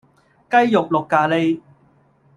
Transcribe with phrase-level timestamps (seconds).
[0.49, 1.61] 雞肉綠咖哩